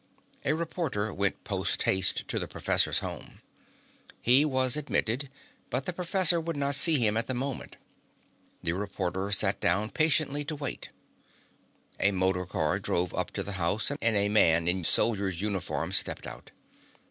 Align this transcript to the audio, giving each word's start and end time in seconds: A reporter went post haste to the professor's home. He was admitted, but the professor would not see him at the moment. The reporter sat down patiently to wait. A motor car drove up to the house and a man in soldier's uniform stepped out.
A 0.43 0.53
reporter 0.55 1.13
went 1.13 1.43
post 1.43 1.83
haste 1.83 2.27
to 2.27 2.39
the 2.39 2.47
professor's 2.47 3.01
home. 3.05 3.39
He 4.19 4.43
was 4.43 4.75
admitted, 4.75 5.29
but 5.69 5.85
the 5.85 5.93
professor 5.93 6.41
would 6.41 6.57
not 6.57 6.73
see 6.73 6.97
him 6.97 7.15
at 7.17 7.27
the 7.27 7.35
moment. 7.35 7.77
The 8.63 8.73
reporter 8.73 9.31
sat 9.31 9.59
down 9.59 9.91
patiently 9.91 10.43
to 10.45 10.55
wait. 10.55 10.89
A 11.99 12.11
motor 12.11 12.47
car 12.47 12.79
drove 12.79 13.13
up 13.13 13.29
to 13.33 13.43
the 13.43 13.51
house 13.61 13.91
and 13.91 14.17
a 14.17 14.27
man 14.29 14.67
in 14.67 14.83
soldier's 14.83 15.39
uniform 15.39 15.91
stepped 15.91 16.25
out. 16.25 16.49